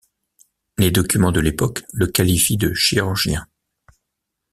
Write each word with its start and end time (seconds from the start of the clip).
Les 0.79 0.89
documents 0.89 1.31
de 1.31 1.39
l'époque 1.39 1.83
le 1.93 2.07
qualifient 2.07 2.57
de 2.57 2.73
chirurgien. 2.73 3.45